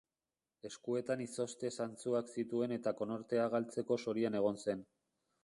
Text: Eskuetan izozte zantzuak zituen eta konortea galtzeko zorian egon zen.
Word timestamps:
Eskuetan 0.69 1.21
izozte 1.25 1.71
zantzuak 1.77 2.33
zituen 2.37 2.73
eta 2.79 2.95
konortea 3.03 3.45
galtzeko 3.57 4.01
zorian 4.07 4.41
egon 4.43 4.61
zen. 4.67 4.85